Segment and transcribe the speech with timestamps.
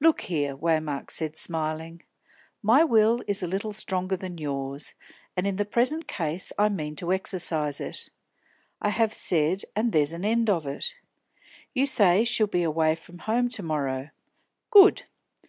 [0.00, 2.02] "Look here," Waymark said, smiling,
[2.64, 4.96] "my will is a little stronger than yours,
[5.36, 8.08] and in the present case I mean to exercise it.
[8.80, 10.96] I have said, and there's an end of it.
[11.74, 14.10] You say she'll be away from home to morrow.
[14.72, 15.04] Good.